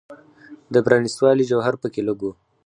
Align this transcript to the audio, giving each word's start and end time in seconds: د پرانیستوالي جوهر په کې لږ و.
د 0.73 0.75
پرانیستوالي 0.85 1.43
جوهر 1.51 1.75
په 1.81 1.87
کې 1.93 2.01
لږ 2.07 2.19
و. 2.23 2.29